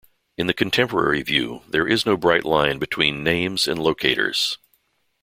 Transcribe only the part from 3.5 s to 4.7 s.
and "locators".